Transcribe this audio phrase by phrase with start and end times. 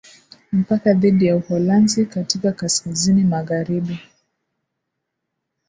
[0.51, 3.99] Mpaka dhidi ya Uholanzi katika kaskazini magharibi